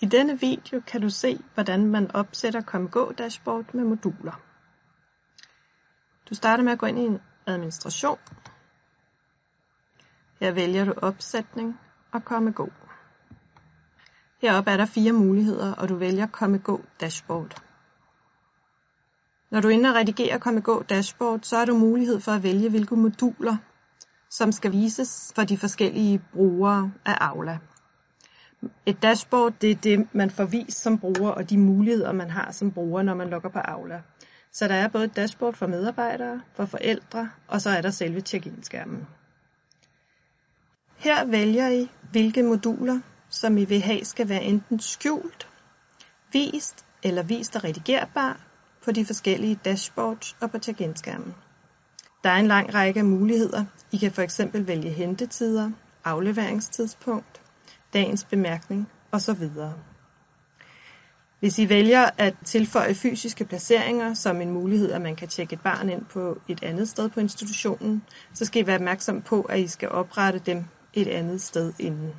I 0.00 0.06
denne 0.06 0.40
video 0.40 0.80
kan 0.80 1.00
du 1.00 1.10
se, 1.10 1.38
hvordan 1.54 1.86
man 1.86 2.10
opsætter 2.10 2.62
ComGo 2.62 3.12
Dashboard 3.12 3.74
med 3.74 3.84
moduler. 3.84 4.40
Du 6.28 6.34
starter 6.34 6.64
med 6.64 6.72
at 6.72 6.78
gå 6.78 6.86
ind 6.86 6.98
i 6.98 7.02
en 7.02 7.20
administration. 7.46 8.18
Her 10.40 10.52
vælger 10.52 10.84
du 10.84 10.94
opsætning 10.96 11.80
og 12.12 12.20
ComGo. 12.20 12.68
Heroppe 14.42 14.70
er 14.70 14.76
der 14.76 14.86
fire 14.86 15.12
muligheder, 15.12 15.72
og 15.74 15.88
du 15.88 15.94
vælger 15.94 16.26
ComGo 16.26 16.78
Dashboard. 17.00 17.62
Når 19.50 19.60
du 19.60 19.68
er 19.68 19.72
inde 19.72 19.88
og 19.88 19.94
redigerer 19.94 20.38
ComGo 20.38 20.82
Dashboard, 20.82 21.40
så 21.42 21.58
har 21.58 21.64
du 21.64 21.76
mulighed 21.76 22.20
for 22.20 22.32
at 22.32 22.42
vælge, 22.42 22.70
hvilke 22.70 22.96
moduler, 22.96 23.56
som 24.30 24.52
skal 24.52 24.72
vises 24.72 25.32
for 25.34 25.44
de 25.44 25.58
forskellige 25.58 26.22
brugere 26.32 26.92
af 27.04 27.16
Aula. 27.20 27.58
Et 28.86 29.02
dashboard, 29.02 29.52
det 29.60 29.70
er 29.70 29.74
det, 29.74 30.06
man 30.12 30.30
får 30.30 30.44
vist 30.44 30.78
som 30.78 30.98
bruger, 30.98 31.30
og 31.30 31.50
de 31.50 31.58
muligheder, 31.58 32.12
man 32.12 32.30
har 32.30 32.52
som 32.52 32.70
bruger, 32.70 33.02
når 33.02 33.14
man 33.14 33.30
logger 33.30 33.48
på 33.48 33.58
Aula. 33.58 34.00
Så 34.52 34.68
der 34.68 34.74
er 34.74 34.88
både 34.88 35.04
et 35.04 35.16
dashboard 35.16 35.54
for 35.54 35.66
medarbejdere, 35.66 36.40
for 36.54 36.64
forældre, 36.66 37.30
og 37.48 37.60
så 37.60 37.70
er 37.70 37.80
der 37.80 37.90
selve 37.90 38.20
check-in-skærmen. 38.20 39.06
Her 40.96 41.24
vælger 41.24 41.68
I, 41.68 41.90
hvilke 42.10 42.42
moduler, 42.42 43.00
som 43.28 43.58
I 43.58 43.64
vil 43.64 43.80
have, 43.80 44.04
skal 44.04 44.28
være 44.28 44.42
enten 44.42 44.80
skjult, 44.80 45.48
vist 46.32 46.84
eller 47.02 47.22
vist 47.22 47.56
og 47.56 47.64
redigerbar 47.64 48.40
på 48.84 48.92
de 48.92 49.06
forskellige 49.06 49.60
dashboards 49.64 50.36
og 50.40 50.50
på 50.50 50.58
check-in-skærmen. 50.58 51.34
Der 52.24 52.30
er 52.30 52.36
en 52.36 52.46
lang 52.46 52.74
række 52.74 53.00
af 53.00 53.06
muligheder. 53.06 53.64
I 53.92 53.96
kan 53.96 54.12
for 54.12 54.22
eksempel 54.22 54.66
vælge 54.66 54.90
hentetider, 54.90 55.70
afleveringstidspunkt, 56.04 57.43
dagens 57.94 58.24
bemærkning 58.24 58.88
osv. 59.12 59.48
Hvis 61.40 61.58
I 61.58 61.68
vælger 61.68 62.10
at 62.18 62.34
tilføje 62.44 62.94
fysiske 62.94 63.44
placeringer 63.44 64.14
som 64.14 64.40
en 64.40 64.50
mulighed, 64.50 64.92
at 64.92 65.02
man 65.02 65.16
kan 65.16 65.28
tjekke 65.28 65.54
et 65.54 65.60
barn 65.60 65.88
ind 65.88 66.04
på 66.04 66.38
et 66.48 66.62
andet 66.62 66.88
sted 66.88 67.08
på 67.08 67.20
institutionen, 67.20 68.02
så 68.34 68.44
skal 68.44 68.62
I 68.62 68.66
være 68.66 68.76
opmærksom 68.76 69.22
på, 69.22 69.42
at 69.42 69.60
I 69.60 69.66
skal 69.66 69.88
oprette 69.88 70.38
dem 70.38 70.64
et 70.92 71.08
andet 71.08 71.40
sted 71.40 71.72
inden. 71.78 72.12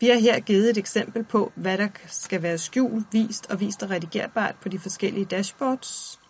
Vi 0.00 0.06
har 0.06 0.18
her 0.18 0.40
givet 0.40 0.70
et 0.70 0.78
eksempel 0.78 1.24
på, 1.24 1.52
hvad 1.54 1.78
der 1.78 1.88
skal 2.06 2.42
være 2.42 2.58
skjult, 2.58 3.06
vist 3.12 3.50
og 3.50 3.60
vist 3.60 3.82
og 3.82 3.90
redigerbart 3.90 4.54
på 4.62 4.68
de 4.68 4.78
forskellige 4.78 5.24
dashboards, 5.24 6.20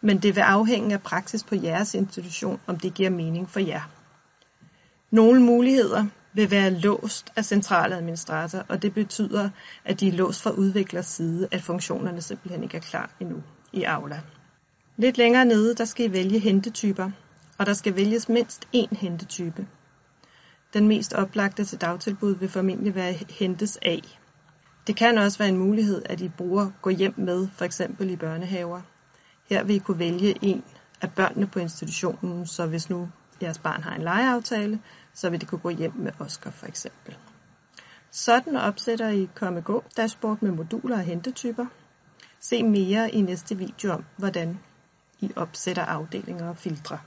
men 0.00 0.18
det 0.18 0.36
vil 0.36 0.40
afhænge 0.40 0.94
af 0.94 1.02
praksis 1.02 1.44
på 1.44 1.54
jeres 1.54 1.94
institution, 1.94 2.60
om 2.66 2.78
det 2.78 2.94
giver 2.94 3.10
mening 3.10 3.50
for 3.50 3.60
jer. 3.60 3.90
Nogle 5.10 5.42
muligheder 5.42 6.06
vil 6.34 6.50
være 6.50 6.70
låst 6.70 7.32
af 7.36 7.44
centraladministrator, 7.44 8.64
og 8.68 8.82
det 8.82 8.94
betyder, 8.94 9.50
at 9.84 10.00
de 10.00 10.08
er 10.08 10.12
låst 10.12 10.42
fra 10.42 10.50
udviklers 10.50 11.06
side, 11.06 11.48
at 11.50 11.62
funktionerne 11.62 12.22
simpelthen 12.22 12.62
ikke 12.62 12.76
er 12.76 12.80
klar 12.80 13.10
endnu 13.20 13.42
i 13.72 13.82
Aula. 13.82 14.20
Lidt 14.96 15.18
længere 15.18 15.44
nede, 15.44 15.74
der 15.74 15.84
skal 15.84 16.06
I 16.06 16.12
vælge 16.12 16.38
hentetyper, 16.38 17.10
og 17.58 17.66
der 17.66 17.72
skal 17.72 17.96
vælges 17.96 18.28
mindst 18.28 18.68
én 18.76 18.96
hentetype. 18.96 19.66
Den 20.72 20.88
mest 20.88 21.12
oplagte 21.12 21.64
til 21.64 21.80
dagtilbud 21.80 22.34
vil 22.34 22.48
formentlig 22.48 22.94
være 22.94 23.14
hentes 23.30 23.78
A. 23.82 23.96
Det 24.86 24.96
kan 24.96 25.18
også 25.18 25.38
være 25.38 25.48
en 25.48 25.58
mulighed, 25.58 26.02
at 26.04 26.20
I 26.20 26.28
bruger 26.28 26.70
gå 26.82 26.90
hjem 26.90 27.14
med, 27.16 27.48
for 27.56 27.64
eksempel 27.64 28.10
i 28.10 28.16
børnehaver. 28.16 28.80
Her 29.50 29.64
vil 29.64 29.76
I 29.76 29.78
kunne 29.78 29.98
vælge 29.98 30.34
en 30.42 30.64
af 31.00 31.12
børnene 31.12 31.46
på 31.46 31.58
institutionen, 31.58 32.46
så 32.46 32.66
hvis 32.66 32.90
nu 32.90 33.08
jeres 33.44 33.58
barn 33.58 33.82
har 33.82 33.94
en 33.94 34.02
legeaftale, 34.02 34.80
så 35.14 35.30
vil 35.30 35.40
det 35.40 35.48
kunne 35.48 35.58
gå 35.58 35.70
hjem 35.70 35.92
med 35.96 36.12
Oscar 36.18 36.50
for 36.50 36.66
eksempel. 36.66 37.16
Sådan 38.10 38.56
opsætter 38.56 39.08
I 39.08 39.28
komme 39.34 39.60
gå 39.60 39.84
dashboard 39.96 40.42
med 40.42 40.50
moduler 40.50 40.96
og 40.96 41.02
hentetyper. 41.02 41.66
Se 42.40 42.62
mere 42.62 43.10
i 43.10 43.20
næste 43.20 43.56
video 43.58 43.92
om, 43.92 44.04
hvordan 44.16 44.58
I 45.20 45.30
opsætter 45.36 45.84
afdelinger 45.84 46.48
og 46.48 46.56
filtre. 46.56 46.98